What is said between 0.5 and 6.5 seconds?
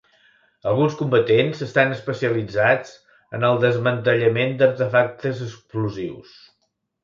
Alguns combatents estan especialitzats en el desmantellament d'artefactes explosius.